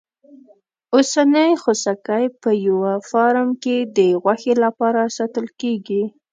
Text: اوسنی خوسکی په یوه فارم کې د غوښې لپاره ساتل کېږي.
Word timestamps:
اوسنی 0.95 1.51
خوسکی 1.61 2.23
په 2.41 2.49
یوه 2.67 2.93
فارم 3.09 3.49
کې 3.63 3.77
د 3.97 3.99
غوښې 4.21 4.53
لپاره 4.63 5.01
ساتل 5.17 5.47
کېږي. 5.61 6.03